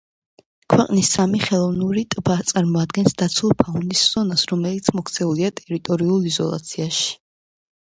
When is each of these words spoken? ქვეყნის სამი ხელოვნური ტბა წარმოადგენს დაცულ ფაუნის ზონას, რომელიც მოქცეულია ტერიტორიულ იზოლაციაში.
ქვეყნის 0.73 1.09
სამი 1.17 1.41
ხელოვნური 1.47 2.03
ტბა 2.15 2.37
წარმოადგენს 2.53 3.15
დაცულ 3.23 3.55
ფაუნის 3.61 4.03
ზონას, 4.15 4.47
რომელიც 4.55 4.91
მოქცეულია 4.99 5.55
ტერიტორიულ 5.63 6.29
იზოლაციაში. 6.35 7.09